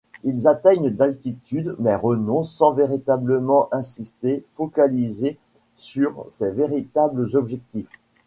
Ils 0.23 0.47
atteignent 0.47 0.89
d'altitude 0.89 1.75
mais 1.77 1.93
renoncent 1.95 2.51
sans 2.51 2.73
véritablement 2.73 3.69
insister, 3.71 4.43
focalisés 4.49 5.37
sur 5.77 6.25
leur 6.39 6.53
véritable 6.53 7.27
objectif. 7.35 7.87